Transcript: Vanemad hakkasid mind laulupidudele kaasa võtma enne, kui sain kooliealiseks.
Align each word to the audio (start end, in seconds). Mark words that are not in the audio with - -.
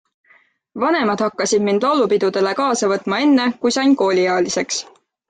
Vanemad 0.83 1.21
hakkasid 1.25 1.67
mind 1.67 1.85
laulupidudele 1.87 2.53
kaasa 2.61 2.89
võtma 2.93 3.21
enne, 3.27 3.47
kui 3.67 3.75
sain 3.77 3.95
kooliealiseks. 4.01 4.81